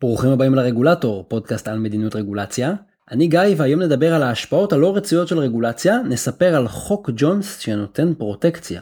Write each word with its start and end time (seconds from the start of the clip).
ברוכים 0.00 0.30
הבאים 0.30 0.54
לרגולטור, 0.54 1.24
פודקאסט 1.28 1.68
על 1.68 1.78
מדיניות 1.78 2.16
רגולציה. 2.16 2.74
אני 3.10 3.26
גיא 3.26 3.40
והיום 3.56 3.82
נדבר 3.82 4.14
על 4.14 4.22
ההשפעות 4.22 4.72
הלא 4.72 4.96
רצויות 4.96 5.28
של 5.28 5.38
רגולציה, 5.38 5.98
נספר 5.98 6.54
על 6.54 6.68
חוק 6.68 7.10
ג'ונס 7.16 7.58
שנותן 7.58 8.14
פרוטקציה. 8.14 8.80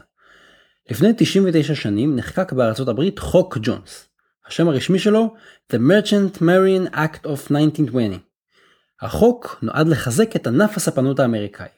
לפני 0.91 1.13
99 1.17 1.75
שנים 1.75 2.17
נחקק 2.17 2.53
בארצות 2.53 2.89
הברית 2.89 3.19
חוק 3.19 3.59
ג'ונס. 3.63 4.09
השם 4.47 4.69
הרשמי 4.69 4.99
שלו 4.99 5.35
The 5.73 5.77
Merchant 5.77 6.39
Marine 6.39 6.95
Act 6.95 7.25
of 7.25 7.51
1920. 7.51 8.19
החוק 9.01 9.59
נועד 9.63 9.89
לחזק 9.89 10.37
את 10.37 10.47
ענף 10.47 10.77
הספנות 10.77 11.21
האמריקאי. 11.21 11.69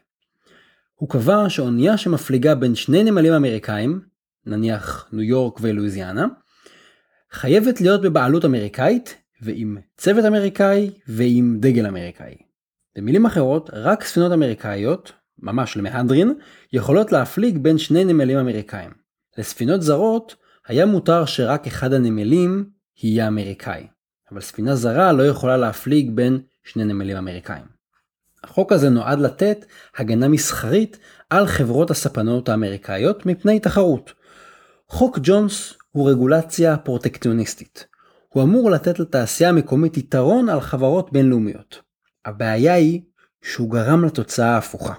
הוא 0.95 1.09
קבע 1.09 1.49
שאונייה 1.49 1.97
שמפליגה 1.97 2.55
בין 2.55 2.75
שני 2.75 3.05
נמלים 3.05 3.33
אמריקאים, 3.33 4.01
נניח 4.47 5.09
ניו 5.13 5.23
יורק 5.23 5.59
ולואיזיאנה, 5.61 6.27
חייבת 7.33 7.81
להיות 7.81 8.03
בבעלות 8.03 8.45
אמריקאית 8.45 9.24
ועם 9.45 9.79
צוות 9.97 10.25
אמריקאי 10.25 10.91
ועם 11.09 11.57
דגל 11.61 11.87
אמריקאי. 11.87 12.35
במילים 12.97 13.27
אחרות, 13.27 13.71
רק 13.73 14.05
ספינות 14.05 14.33
אמריקאיות, 14.33 15.13
ממש 15.39 15.77
למהדרין, 15.77 16.35
יכולות 16.73 17.13
להפליג 17.13 17.59
בין 17.59 17.79
שני 17.79 18.05
נמלים 18.05 18.39
אמריקאים. 18.39 18.91
לספינות 19.39 19.83
זרות 19.83 20.37
היה 20.67 20.87
מותר 20.87 21.25
שרק 21.25 21.67
אחד 21.67 21.93
הנמלים 21.93 22.71
יהיה 23.03 23.29
אמריקאי, 23.29 23.87
אבל 24.33 24.41
ספינה 24.41 24.77
זרה 24.77 25.13
לא 25.13 25.23
יכולה 25.23 25.57
להפליג 25.57 26.11
בין 26.11 26.41
שני 26.65 26.85
נמלים 26.85 27.17
אמריקאים. 27.17 27.65
החוק 28.45 28.73
הזה 28.73 28.91
נועד 28.91 29.21
לתת 29.21 29.65
הגנה 29.97 30.29
מסחרית 30.29 30.99
על 31.31 31.47
חברות 31.47 31.91
הספנות 31.91 32.49
האמריקאיות 32.49 33.27
מפני 33.27 33.61
תחרות. 33.61 34.13
חוק 34.89 35.19
ג'ונס 35.23 35.75
הוא 35.91 36.11
רגולציה 36.11 36.77
פרוטקציוניסטית. 36.77 37.94
הוא 38.35 38.43
אמור 38.43 38.71
לתת 38.71 38.99
לתעשייה 38.99 39.51
המקומית 39.51 39.97
יתרון 39.97 40.49
על 40.49 40.61
חברות 40.61 41.13
בינלאומיות. 41.13 41.83
הבעיה 42.25 42.75
היא 42.75 43.03
שהוא 43.43 43.71
גרם 43.71 44.05
לתוצאה 44.05 44.55
ההפוכה. 44.55 44.95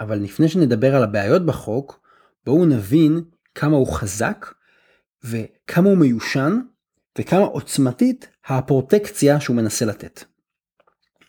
אבל 0.00 0.18
לפני 0.18 0.48
שנדבר 0.48 0.96
על 0.96 1.02
הבעיות 1.02 1.46
בחוק, 1.46 2.00
בואו 2.46 2.66
נבין 2.66 3.24
כמה 3.54 3.76
הוא 3.76 3.92
חזק 3.92 4.54
וכמה 5.24 5.88
הוא 5.88 5.98
מיושן 5.98 6.60
וכמה 7.18 7.44
עוצמתית 7.44 8.28
הפרוטקציה 8.46 9.40
שהוא 9.40 9.56
מנסה 9.56 9.84
לתת. 9.84 10.24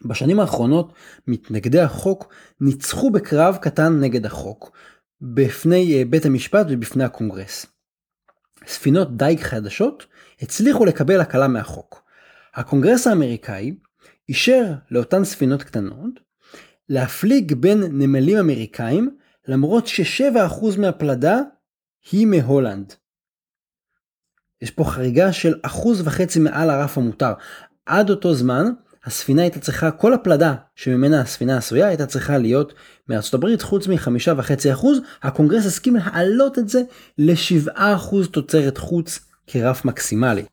בשנים 0.06 0.40
האחרונות 0.40 0.94
מתנגדי 1.28 1.82
החוק 1.82 2.34
ניצחו 2.62 3.12
בקרב 3.12 3.58
קטן 3.62 4.00
נגד 4.00 4.26
החוק 4.26 4.78
בפני 5.22 5.94
אה, 5.94 6.06
בית 6.10 6.26
המשפט 6.26 6.66
ובפני 6.70 7.04
הקונגרס. 7.04 7.66
ספינות 8.68 9.18
דייג 9.18 9.40
חדשות 9.40 10.06
הצליחו 10.42 10.86
לקבל 10.86 11.22
הקלה 11.22 11.48
מהחוק. 11.48 12.04
הקונגרס 12.56 13.08
האמריקאי 13.08 13.76
אישר 14.30 14.74
לאותן 14.92 15.24
ספינות 15.24 15.64
קטנות 15.64 16.20
להפליג 16.90 17.54
בין 17.54 17.84
נמלים 17.84 18.38
אמריקאים 18.38 19.18
למרות 19.48 19.88
ש-7% 19.88 20.80
מהפלדה 20.80 21.40
היא 22.12 22.28
מהולנד. 22.28 22.94
יש 24.62 24.72
פה 24.72 24.84
חריגה 24.84 25.34
של 25.34 25.60
אחוז 25.62 26.02
וחצי 26.08 26.40
מעל 26.40 26.70
הרף 26.70 26.98
המותר. 26.98 27.34
עד 27.86 28.10
אותו 28.10 28.34
זמן 28.34 28.72
הספינה 29.06 29.42
הייתה 29.42 29.60
צריכה, 29.60 29.92
כל 29.92 30.14
הפלדה 30.14 30.56
שממנה 30.76 31.22
הספינה 31.22 31.58
עשויה 31.58 31.88
הייתה 31.88 32.06
צריכה 32.06 32.38
להיות 32.38 32.74
מארצות 33.10 33.34
הברית 33.34 33.62
חוץ 33.62 33.88
מחמישה 33.88 34.34
וחצי 34.38 34.74
אחוז, 34.74 35.00
הקונגרס 35.24 35.66
הסכים 35.66 35.96
להעלות 35.96 36.60
את 36.60 36.70
זה 36.70 36.82
לשבעה 37.18 37.96
אחוז 37.96 38.28
תוצרת 38.28 38.78
חוץ 38.78 39.20
כרף 39.48 39.86
מקסימלי. 39.86 40.46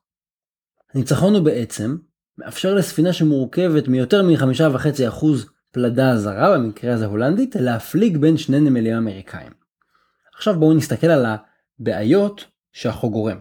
הניצחון 0.95 1.35
הוא 1.35 1.45
בעצם 1.45 1.97
מאפשר 2.39 2.75
לספינה 2.75 3.13
שמורכבת 3.13 3.89
מיותר 3.89 4.23
מחמישה 4.23 4.69
וחצי 4.73 5.09
אחוז 5.09 5.47
פלדה 5.71 6.17
זרה, 6.17 6.59
במקרה 6.59 6.95
הזה 6.95 7.07
הולנדית, 7.07 7.57
להפליג 7.57 8.17
בין 8.17 8.37
שני 8.37 8.61
נמלים 8.61 8.97
אמריקאים. 8.97 9.53
עכשיו 10.35 10.59
בואו 10.59 10.75
נסתכל 10.75 11.07
על 11.07 11.27
הבעיות 11.27 12.45
שהחוק 12.73 13.13
גורם. 13.13 13.39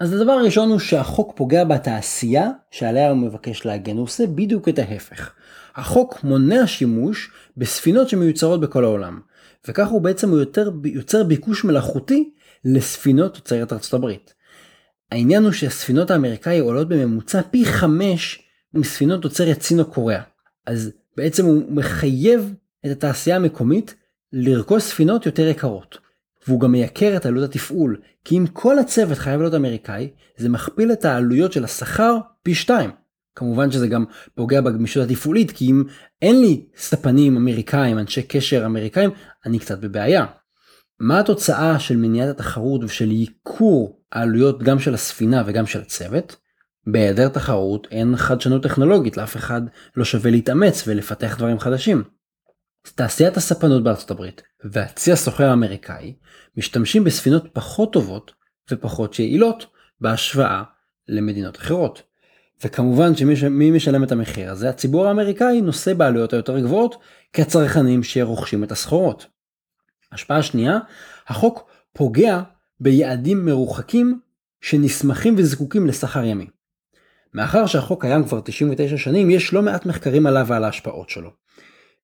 אז 0.00 0.12
הדבר 0.12 0.32
הראשון 0.32 0.70
הוא 0.70 0.78
שהחוק 0.78 1.32
פוגע 1.36 1.64
בתעשייה 1.64 2.50
שעליה 2.70 3.10
הוא 3.10 3.18
מבקש 3.18 3.66
להגן, 3.66 3.96
הוא 3.96 4.02
עושה 4.02 4.26
בדיוק 4.26 4.68
את 4.68 4.78
ההפך. 4.78 5.32
החוק 5.74 6.24
מונע 6.24 6.66
שימוש 6.66 7.30
בספינות 7.56 8.08
שמיוצרות 8.08 8.60
בכל 8.60 8.84
העולם, 8.84 9.20
וכך 9.68 9.88
הוא 9.88 10.00
בעצם 10.00 10.32
יותר, 10.32 10.70
יוצר 10.84 11.24
ביקוש 11.24 11.64
מלאכותי 11.64 12.30
לספינות 12.64 13.34
תוצרת 13.34 13.72
ארצות 13.72 13.94
הברית. 13.94 14.34
העניין 15.12 15.44
הוא 15.44 15.52
שהספינות 15.52 16.10
האמריקאי 16.10 16.58
עולות 16.58 16.88
בממוצע 16.88 17.42
פי 17.50 17.64
חמש 17.64 18.42
מספינות 18.74 19.22
תוצרת 19.22 19.62
סין 19.62 19.80
או 19.80 19.84
קוריאה. 19.84 20.22
אז 20.66 20.92
בעצם 21.16 21.44
הוא 21.44 21.62
מחייב 21.68 22.54
את 22.86 22.90
התעשייה 22.90 23.36
המקומית 23.36 23.94
לרכוש 24.32 24.82
ספינות 24.82 25.26
יותר 25.26 25.48
יקרות. 25.48 25.98
והוא 26.46 26.60
גם 26.60 26.72
מייקר 26.72 27.16
את 27.16 27.26
עלות 27.26 27.50
התפעול, 27.50 28.00
כי 28.24 28.38
אם 28.38 28.46
כל 28.46 28.78
הצוות 28.78 29.18
חייב 29.18 29.40
להיות 29.40 29.54
אמריקאי, 29.54 30.10
זה 30.36 30.48
מכפיל 30.48 30.92
את 30.92 31.04
העלויות 31.04 31.52
של 31.52 31.64
השכר 31.64 32.16
פי 32.42 32.54
שתיים. 32.54 32.90
כמובן 33.34 33.70
שזה 33.70 33.88
גם 33.88 34.04
פוגע 34.34 34.60
בגמישות 34.60 35.10
התפעולית, 35.10 35.50
כי 35.50 35.70
אם 35.70 35.84
אין 36.22 36.40
לי 36.40 36.66
ספנים 36.76 37.36
אמריקאים, 37.36 37.98
אנשי 37.98 38.22
קשר 38.22 38.66
אמריקאים, 38.66 39.10
אני 39.46 39.58
קצת 39.58 39.78
בבעיה. 39.78 40.26
מה 41.00 41.20
התוצאה 41.20 41.78
של 41.78 41.96
מניעת 41.96 42.28
התחרות 42.28 42.84
ושל 42.84 43.10
ייקור 43.10 44.00
העלויות 44.12 44.62
גם 44.62 44.78
של 44.78 44.94
הספינה 44.94 45.42
וגם 45.46 45.66
של 45.66 45.80
הצוות? 45.80 46.36
בהיעדר 46.86 47.28
תחרות 47.28 47.86
אין 47.90 48.16
חדשנות 48.16 48.62
טכנולוגית, 48.62 49.16
לאף 49.16 49.36
אחד 49.36 49.62
לא 49.96 50.04
שווה 50.04 50.30
להתאמץ 50.30 50.84
ולפתח 50.86 51.36
דברים 51.38 51.58
חדשים. 51.58 52.02
תעשיית 52.94 53.36
הספנות 53.36 53.84
בארצות 53.84 54.10
הברית 54.10 54.42
והצי 54.64 55.12
הסוחר 55.12 55.44
האמריקאי 55.44 56.14
משתמשים 56.56 57.04
בספינות 57.04 57.48
פחות 57.52 57.92
טובות 57.92 58.32
ופחות 58.70 59.18
יעילות 59.18 59.66
בהשוואה 60.00 60.62
למדינות 61.08 61.56
אחרות. 61.56 62.02
וכמובן 62.64 63.16
שמי 63.16 63.70
משלם 63.70 64.04
את 64.04 64.12
המחיר 64.12 64.50
הזה? 64.50 64.68
הציבור 64.68 65.06
האמריקאי 65.06 65.60
נושא 65.60 65.94
בעלויות 65.94 66.32
היותר 66.32 66.60
גבוהות 66.60 66.96
כצרכנים 67.32 68.02
שרוכשים 68.02 68.64
את 68.64 68.72
הסחורות. 68.72 69.26
השפעה 70.14 70.42
שנייה, 70.42 70.78
החוק 71.26 71.70
פוגע 71.92 72.40
ביעדים 72.80 73.44
מרוחקים 73.44 74.20
שנסמכים 74.60 75.34
וזקוקים 75.38 75.86
לסחר 75.86 76.24
ימי. 76.24 76.46
מאחר 77.34 77.66
שהחוק 77.66 78.00
קיים 78.00 78.24
כבר 78.24 78.40
99 78.40 78.96
שנים, 78.96 79.30
יש 79.30 79.52
לא 79.52 79.62
מעט 79.62 79.86
מחקרים 79.86 80.26
עליו 80.26 80.46
ועל 80.48 80.64
ההשפעות 80.64 81.10
שלו. 81.10 81.30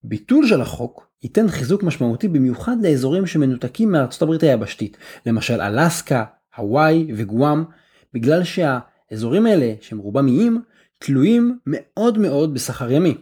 ביטול 0.05 0.47
של 0.47 0.61
החוק 0.61 1.07
ייתן 1.23 1.49
חיזוק 1.49 1.83
משמעותי 1.83 2.29
במיוחד 2.29 2.77
לאזורים 2.83 3.27
שמנותקים 3.27 3.93
מארצות 3.93 4.23
הברית 4.23 4.43
היבשתית, 4.43 4.97
למשל 5.27 5.61
אלסקה, 5.61 6.25
הוואי 6.57 7.07
וגואם, 7.17 7.65
בגלל 8.15 8.43
שהאזורים 8.45 9.47
האלה, 9.47 9.75
שהם 9.81 9.99
רובם 9.99 10.27
איים, 10.27 10.63
תלויים 10.99 11.59
מאוד 11.67 12.19
מאוד 12.19 12.55
בסחר 12.55 12.91
ימי. 12.91 13.15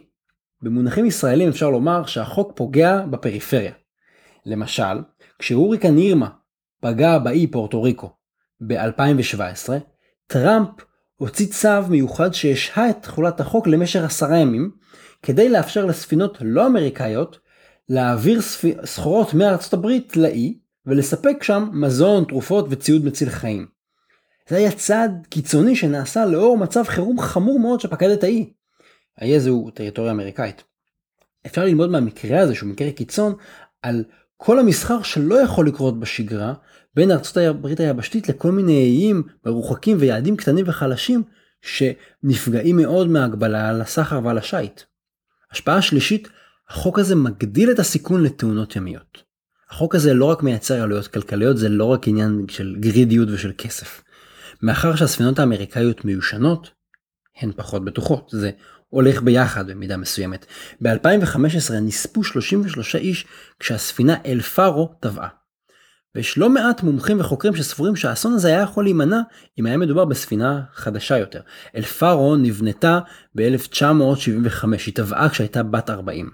במונחים 0.61 1.05
ישראלים 1.05 1.49
אפשר 1.49 1.69
לומר 1.69 2.05
שהחוק 2.05 2.51
פוגע 2.55 3.05
בפריפריה. 3.05 3.71
למשל, 4.45 5.01
כשהוריקן 5.39 5.97
אירמה 5.97 6.29
פגע 6.81 7.17
באי 7.17 7.47
פורטו 7.47 7.83
ריקו 7.83 8.09
ב-2017, 8.67 9.69
טראמפ 10.27 10.69
הוציא 11.15 11.47
צו 11.47 11.87
מיוחד 11.89 12.33
שהשהה 12.33 12.89
את 12.89 12.97
תחולת 13.01 13.39
החוק 13.39 13.67
למשך 13.67 14.03
עשרה 14.03 14.37
ימים, 14.37 14.71
כדי 15.23 15.49
לאפשר 15.49 15.85
לספינות 15.85 16.37
לא 16.41 16.67
אמריקאיות 16.67 17.39
להעביר 17.89 18.41
סחורות 18.85 19.33
מארצות 19.33 19.73
הברית 19.73 20.17
לאי 20.17 20.59
ולספק 20.85 21.43
שם 21.43 21.69
מזון, 21.73 22.25
תרופות 22.25 22.65
וציוד 22.69 23.05
מציל 23.05 23.29
חיים. 23.29 23.67
זה 24.49 24.57
היה 24.57 24.71
צעד 24.71 25.27
קיצוני 25.29 25.75
שנעשה 25.75 26.25
לאור 26.25 26.57
מצב 26.57 26.83
חירום 26.83 27.19
חמור 27.19 27.59
מאוד 27.59 27.79
שפקד 27.79 28.09
את 28.09 28.23
האי. 28.23 28.53
האי 29.17 29.35
הזה 29.35 29.49
הוא 29.49 29.71
טריטוריה 29.71 30.11
אמריקאית. 30.11 30.63
אפשר 31.45 31.63
ללמוד 31.63 31.89
מהמקרה 31.89 32.39
הזה 32.39 32.55
שהוא 32.55 32.69
מקרה 32.69 32.91
קיצון 32.91 33.35
על 33.81 34.03
כל 34.41 34.59
המסחר 34.59 35.01
שלא 35.01 35.35
יכול 35.35 35.67
לקרות 35.67 35.99
בשגרה 35.99 36.53
בין 36.95 37.11
ארצות 37.11 37.37
הברית 37.37 37.79
היבשתית 37.79 38.29
לכל 38.29 38.51
מיני 38.51 38.83
איים 38.83 39.23
מרוחקים 39.45 39.97
ויעדים 39.99 40.37
קטנים 40.37 40.65
וחלשים 40.67 41.23
שנפגעים 41.61 42.77
מאוד 42.77 43.07
מהגבלה 43.07 43.69
על 43.69 43.81
הסחר 43.81 44.19
ועל 44.23 44.37
השיט. 44.37 44.81
השפעה 45.51 45.81
שלישית, 45.81 46.27
החוק 46.69 46.99
הזה 46.99 47.15
מגדיל 47.15 47.71
את 47.71 47.79
הסיכון 47.79 48.23
לתאונות 48.23 48.75
ימיות. 48.75 49.23
החוק 49.69 49.95
הזה 49.95 50.13
לא 50.13 50.25
רק 50.25 50.43
מייצר 50.43 50.81
עלויות 50.81 51.07
כלכליות, 51.07 51.57
זה 51.57 51.69
לא 51.69 51.85
רק 51.85 52.07
עניין 52.07 52.45
של 52.49 52.75
גרידיות 52.79 53.29
ושל 53.31 53.51
כסף. 53.57 54.01
מאחר 54.61 54.95
שהספינות 54.95 55.39
האמריקאיות 55.39 56.05
מיושנות, 56.05 56.71
הן 57.41 57.51
פחות 57.55 57.85
בטוחות, 57.85 58.29
זה 58.33 58.51
הולך 58.89 59.21
ביחד 59.21 59.71
במידה 59.71 59.97
מסוימת. 59.97 60.45
ב-2015 60.81 61.73
נספו 61.81 62.23
33 62.23 62.95
איש 62.95 63.25
כשהספינה 63.59 64.15
אל 64.25 64.41
פארו 64.41 64.95
טבעה. 64.99 65.27
ויש 66.15 66.37
לא 66.37 66.49
מעט 66.49 66.83
מומחים 66.83 67.19
וחוקרים 67.19 67.55
שסבורים 67.55 67.95
שהאסון 67.95 68.33
הזה 68.33 68.47
היה 68.47 68.61
יכול 68.61 68.83
להימנע 68.83 69.21
אם 69.59 69.65
היה 69.65 69.77
מדובר 69.77 70.05
בספינה 70.05 70.61
חדשה 70.73 71.17
יותר. 71.17 71.41
אלפארו 71.75 72.35
נבנתה 72.35 72.99
ב-1975, 73.35 74.67
היא 74.85 74.95
טבעה 74.95 75.29
כשהייתה 75.29 75.63
בת 75.63 75.89
40. 75.89 76.29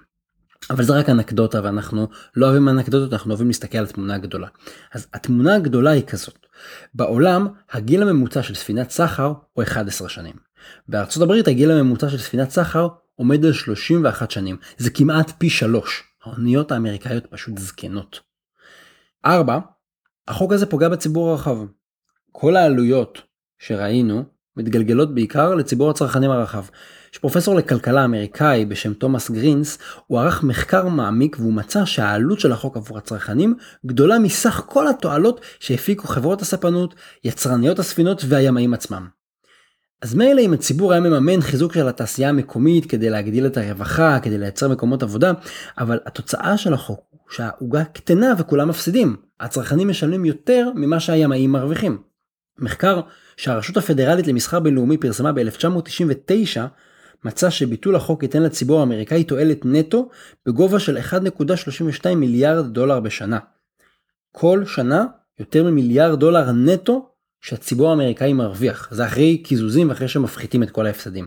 אבל 0.70 0.84
זה 0.84 0.92
רק 0.92 1.08
אנקדוטה 1.08 1.60
ואנחנו 1.64 2.08
לא 2.36 2.46
אוהבים 2.46 2.68
אנקדוטות, 2.68 3.12
אנחנו 3.12 3.30
אוהבים 3.30 3.46
להסתכל 3.46 3.78
על 3.78 3.84
התמונה 3.84 4.14
הגדולה. 4.14 4.48
אז 4.94 5.06
התמונה 5.14 5.54
הגדולה 5.54 5.90
היא 5.90 6.06
כזאת, 6.06 6.46
בעולם 6.94 7.46
הגיל 7.72 8.02
הממוצע 8.02 8.42
של 8.42 8.54
ספינת 8.54 8.90
סחר 8.90 9.32
הוא 9.52 9.62
11 9.62 10.08
שנים. 10.08 10.45
בארצות 10.88 11.22
הברית 11.22 11.48
הגיל 11.48 11.70
הממוצע 11.70 12.08
של 12.08 12.18
ספינת 12.18 12.50
סחר 12.50 12.88
עומד 13.14 13.44
על 13.44 13.52
31 13.52 14.30
שנים, 14.30 14.56
זה 14.78 14.90
כמעט 14.90 15.32
פי 15.38 15.50
שלוש. 15.50 16.02
האוניות 16.24 16.72
האמריקאיות 16.72 17.26
פשוט 17.26 17.58
זקנות. 17.58 18.20
4. 19.26 19.58
החוק 20.28 20.52
הזה 20.52 20.66
פוגע 20.66 20.88
בציבור 20.88 21.30
הרחב. 21.30 21.56
כל 22.32 22.56
העלויות 22.56 23.22
שראינו 23.58 24.24
מתגלגלות 24.56 25.14
בעיקר 25.14 25.54
לציבור 25.54 25.90
הצרכנים 25.90 26.30
הרחב. 26.30 26.64
יש 27.12 27.18
פרופסור 27.18 27.54
לכלכלה 27.54 28.04
אמריקאי 28.04 28.64
בשם 28.64 28.94
תומאס 28.94 29.30
גרינס, 29.30 29.78
הוא 30.06 30.20
ערך 30.20 30.42
מחקר 30.42 30.88
מעמיק 30.88 31.36
והוא 31.40 31.52
מצא 31.52 31.84
שהעלות 31.84 32.40
של 32.40 32.52
החוק 32.52 32.76
עבור 32.76 32.98
הצרכנים 32.98 33.54
גדולה 33.86 34.18
מסך 34.18 34.62
כל 34.66 34.88
התועלות 34.88 35.40
שהפיקו 35.60 36.08
חברות 36.08 36.42
הספנות, 36.42 36.94
יצרניות 37.24 37.78
הספינות 37.78 38.22
והימאים 38.28 38.74
עצמם. 38.74 39.15
אז 40.02 40.14
מילא 40.14 40.40
אם 40.40 40.52
הציבור 40.52 40.92
היה 40.92 41.00
מממן 41.00 41.40
חיזוק 41.40 41.72
של 41.72 41.88
התעשייה 41.88 42.28
המקומית 42.28 42.86
כדי 42.86 43.10
להגדיל 43.10 43.46
את 43.46 43.56
הרווחה, 43.56 44.18
כדי 44.22 44.38
לייצר 44.38 44.68
מקומות 44.68 45.02
עבודה, 45.02 45.32
אבל 45.78 45.98
התוצאה 46.06 46.58
של 46.58 46.74
החוק 46.74 47.00
הוא 47.10 47.20
שהעוגה 47.30 47.84
קטנה 47.84 48.34
וכולם 48.38 48.68
מפסידים. 48.68 49.16
הצרכנים 49.40 49.88
משלמים 49.88 50.24
יותר 50.24 50.70
ממה 50.74 51.00
שהימאים 51.00 51.52
מרוויחים. 51.52 51.98
מחקר 52.58 53.00
שהרשות 53.36 53.76
הפדרלית 53.76 54.26
למסחר 54.26 54.60
בינלאומי 54.60 54.96
פרסמה 54.96 55.32
ב-1999 55.32 56.60
מצא 57.24 57.50
שביטול 57.50 57.96
החוק 57.96 58.22
ייתן 58.22 58.42
לציבור 58.42 58.80
האמריקאי 58.80 59.24
תועלת 59.24 59.60
נטו 59.64 60.08
בגובה 60.46 60.78
של 60.78 60.98
1.32 60.98 62.14
מיליארד 62.14 62.66
דולר 62.66 63.00
בשנה. 63.00 63.38
כל 64.32 64.64
שנה 64.66 65.04
יותר 65.38 65.64
ממיליארד 65.64 66.20
דולר 66.20 66.52
נטו 66.52 67.08
שהציבור 67.46 67.90
האמריקאי 67.90 68.32
מרוויח. 68.32 68.88
זה 68.90 69.06
אחרי 69.06 69.38
קיזוזים 69.38 69.88
ואחרי 69.88 70.08
שמפחיתים 70.08 70.62
את 70.62 70.70
כל 70.70 70.86
ההפסדים. 70.86 71.26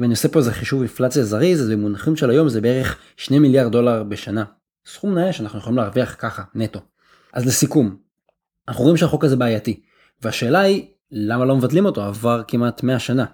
אם 0.00 0.04
אני 0.04 0.12
עושה 0.12 0.28
פה 0.28 0.38
איזה 0.38 0.52
חישוב 0.52 0.80
אינפלציה 0.80 1.24
זריז, 1.24 1.62
אז 1.62 1.70
במונחים 1.70 2.16
של 2.16 2.30
היום 2.30 2.48
זה 2.48 2.60
בערך 2.60 2.98
2 3.16 3.42
מיליארד 3.42 3.72
דולר 3.72 4.02
בשנה. 4.02 4.44
סכום 4.86 5.14
נאה 5.14 5.32
שאנחנו 5.32 5.58
יכולים 5.58 5.76
להרוויח 5.76 6.16
ככה, 6.18 6.42
נטו. 6.54 6.80
אז 7.32 7.46
לסיכום, 7.46 7.96
אנחנו 8.68 8.82
רואים 8.82 8.96
שהחוק 8.96 9.24
הזה 9.24 9.36
בעייתי, 9.36 9.80
והשאלה 10.22 10.60
היא, 10.60 10.86
למה 11.10 11.44
לא 11.44 11.56
מבטלים 11.56 11.86
אותו? 11.86 12.02
עבר 12.02 12.42
כמעט 12.48 12.82
100 12.82 12.98
שנה. 12.98 13.24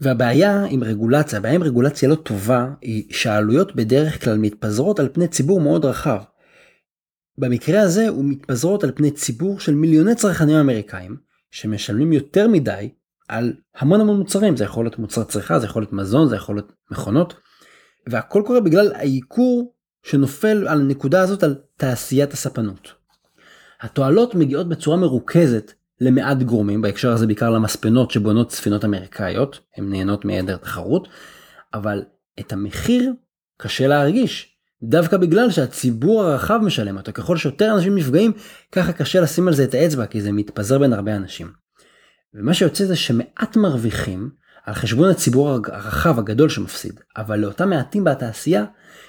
והבעיה 0.00 0.64
עם 0.64 0.84
רגולציה, 0.84 1.38
הבעיה 1.38 1.54
עם 1.54 1.62
רגולציה 1.62 2.08
לא 2.08 2.14
טובה, 2.14 2.68
היא 2.80 3.04
שהעלויות 3.10 3.76
בדרך 3.76 4.24
כלל 4.24 4.38
מתפזרות 4.38 5.00
על 5.00 5.08
פני 5.12 5.28
ציבור 5.28 5.60
מאוד 5.60 5.84
רחב. 5.84 6.18
במקרה 7.38 7.80
הזה 7.80 8.08
הוא 8.08 8.24
מתפזרות 8.24 8.84
על 8.84 8.92
פני 8.94 9.10
ציבור 9.10 9.60
של 9.60 9.74
מיליוני 9.74 10.14
צרכנים 10.14 10.56
אמריקאים, 10.56 11.25
שמשלמים 11.50 12.12
יותר 12.12 12.48
מדי 12.48 12.90
על 13.28 13.52
המון 13.76 14.00
המון 14.00 14.16
מוצרים, 14.16 14.56
זה 14.56 14.64
יכול 14.64 14.84
להיות 14.84 14.98
מוצר 14.98 15.24
צריכה, 15.24 15.58
זה 15.58 15.66
יכול 15.66 15.82
להיות 15.82 15.92
מזון, 15.92 16.28
זה 16.28 16.36
יכול 16.36 16.54
להיות 16.56 16.72
מכונות, 16.90 17.34
והכל 18.06 18.42
קורה 18.46 18.60
בגלל 18.60 18.92
העיקור 18.94 19.74
שנופל 20.02 20.68
על 20.68 20.80
הנקודה 20.80 21.22
הזאת 21.22 21.42
על 21.42 21.54
תעשיית 21.76 22.32
הספנות. 22.32 22.92
התועלות 23.80 24.34
מגיעות 24.34 24.68
בצורה 24.68 24.96
מרוכזת 24.96 25.72
למעט 26.00 26.42
גורמים, 26.42 26.82
בהקשר 26.82 27.12
הזה 27.12 27.26
בעיקר 27.26 27.50
למספנות 27.50 28.10
שבונות 28.10 28.52
ספינות 28.52 28.84
אמריקאיות, 28.84 29.60
הן 29.76 29.90
נהנות 29.90 30.24
מהיעדר 30.24 30.56
תחרות, 30.56 31.08
אבל 31.74 32.04
את 32.40 32.52
המחיר 32.52 33.12
קשה 33.58 33.86
להרגיש, 33.86 34.55
דווקא 34.82 35.16
בגלל 35.16 35.50
שהציבור 35.50 36.24
הרחב 36.24 36.60
משלם 36.62 36.96
אותו, 36.96 37.12
ככל 37.12 37.36
שיותר 37.36 37.74
אנשים 37.74 37.94
נפגעים, 37.94 38.32
ככה 38.72 38.92
קשה 38.92 39.20
לשים 39.20 39.48
על 39.48 39.54
זה 39.54 39.64
את 39.64 39.74
האצבע, 39.74 40.06
כי 40.06 40.20
זה 40.20 40.32
מתפזר 40.32 40.78
בין 40.78 40.92
הרבה 40.92 41.16
אנשים. 41.16 41.50
ומה 42.34 42.54
שיוצא 42.54 42.84
זה 42.84 42.96
שמעט 42.96 43.56
מרוויחים 43.56 44.30
על 44.66 44.74
חשבון 44.74 45.10
הציבור 45.10 45.50
הרחב 45.50 46.18
הגדול 46.18 46.48
שמפסיד, 46.48 47.00
אבל 47.16 47.38
לאותם 47.38 47.70
מעטים 47.70 48.04
בתעשייה 48.04 48.64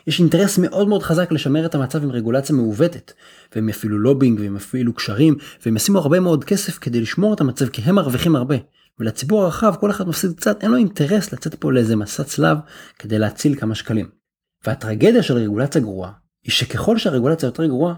יש 0.08 0.20
אינטרס 0.20 0.58
מאוד 0.58 0.88
מאוד 0.88 1.04
חזק 1.04 1.32
לשמר 1.32 1.66
את 1.66 1.76
המצב 1.76 2.04
עם 2.04 2.12
רגולציה 2.12 2.56
מעוותת, 2.56 3.14
והם 3.56 3.70
יפעילו 3.70 4.00
לובינג 4.00 4.40
והם 4.40 4.56
יפעילו 4.56 4.94
קשרים, 4.94 5.36
והם 5.66 5.76
ישימו 5.76 6.00
הרבה 6.00 6.20
מאוד 6.20 6.44
כסף 6.44 6.78
כדי 6.78 7.02
לשמור 7.02 7.34
את 7.34 7.42
המצב 7.42 7.68
כי 7.68 7.82
הם 7.82 7.96
מרוויחים 7.96 8.36
הרבה. 8.36 8.56
ולציבור 9.00 9.44
הרחב 9.44 9.76
כל 9.80 9.92
אחד 9.92 10.08
מפסיד 10.08 10.32
קצת, 10.38 10.64
אין 10.64 10.72
לו 10.72 10.78
אינטרס 10.78 11.34
לצאת 11.34 11.56
פה 11.56 11.72
לאיזה 11.72 11.96
מסע 11.96 12.24
צלב 12.24 12.58
כדי 13.00 13.20
להציל 13.20 13.56
כמה 13.56 13.76
שקלים. 13.76 14.17
והטרגדיה 14.66 15.24
של 15.24 15.34
רגולציה 15.34 15.82
גרועה 15.82 16.12
היא 16.44 16.52
שככל 16.52 16.98
שהרגולציה 16.98 17.48
יותר 17.48 17.66
גרועה, 17.66 17.96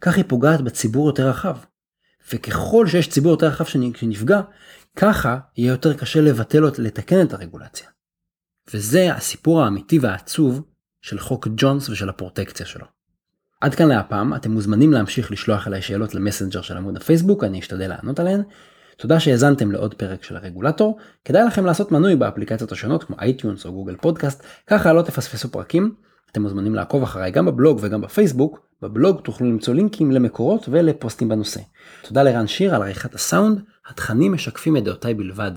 כך 0.00 0.16
היא 0.16 0.24
פוגעת 0.28 0.60
בציבור 0.60 1.06
יותר 1.06 1.28
רחב. 1.28 1.56
וככל 2.32 2.86
שיש 2.86 3.08
ציבור 3.08 3.30
יותר 3.30 3.46
רחב 3.46 3.64
שנפגע, 3.64 4.40
ככה 4.96 5.38
יהיה 5.56 5.70
יותר 5.70 5.94
קשה 5.94 6.20
לבטל 6.20 6.64
או 6.64 6.70
לתקן 6.78 7.26
את 7.26 7.32
הרגולציה. 7.32 7.88
וזה 8.72 9.14
הסיפור 9.14 9.62
האמיתי 9.62 9.98
והעצוב 9.98 10.62
של 11.02 11.18
חוק 11.18 11.48
ג'ונס 11.56 11.88
ושל 11.88 12.08
הפרוטקציה 12.08 12.66
שלו. 12.66 12.86
עד 13.60 13.74
כאן 13.74 13.88
להפעם, 13.88 14.34
אתם 14.34 14.50
מוזמנים 14.50 14.92
להמשיך 14.92 15.30
לשלוח 15.30 15.68
אליי 15.68 15.82
שאלות 15.82 16.14
למסנג'ר 16.14 16.62
של 16.62 16.76
עמוד 16.76 16.96
הפייסבוק, 16.96 17.44
אני 17.44 17.60
אשתדל 17.60 17.88
לענות 17.88 18.20
עליהן. 18.20 18.42
תודה 18.98 19.20
שהאזנתם 19.20 19.72
לעוד 19.72 19.94
פרק 19.94 20.24
של 20.24 20.36
הרגולטור, 20.36 20.98
כדאי 21.24 21.44
לכם 21.44 21.66
לעשות 21.66 21.92
מנוי 21.92 22.16
באפליקציות 22.16 22.72
השונות 22.72 23.04
כמו 23.04 23.16
iTunes 23.20 23.66
או 23.66 23.72
Google 23.72 23.96
Podcast, 23.96 24.42
ככה 24.66 24.92
לא 24.92 25.02
תפספסו 25.02 25.48
פרקים. 25.48 25.94
אתם 26.30 26.42
מוזמנים 26.42 26.74
לעקוב 26.74 27.02
אחריי 27.02 27.30
גם 27.30 27.46
בבלוג 27.46 27.78
וגם 27.82 28.00
בפייסבוק, 28.00 28.60
בבלוג 28.82 29.20
תוכלו 29.20 29.46
למצוא 29.46 29.74
לינקים 29.74 30.10
למקורות 30.10 30.68
ולפוסטים 30.70 31.28
בנושא. 31.28 31.60
תודה 32.02 32.22
לרן 32.22 32.46
שיר 32.46 32.74
על 32.74 32.82
עריכת 32.82 33.14
הסאונד, 33.14 33.60
התכנים 33.88 34.32
משקפים 34.32 34.76
את 34.76 34.84
דעותיי 34.84 35.14
בלבד. 35.14 35.52